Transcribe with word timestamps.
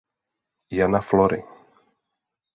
Jana 0.77 0.99
Flory. 1.09 1.41